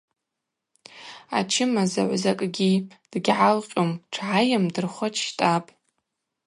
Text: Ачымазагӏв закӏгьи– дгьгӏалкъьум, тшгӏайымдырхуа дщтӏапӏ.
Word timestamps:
Ачымазагӏв 1.37 2.15
закӏгьи– 2.23 2.73
дгьгӏалкъьум, 3.11 3.91
тшгӏайымдырхуа 4.11 5.07
дщтӏапӏ. 5.13 5.71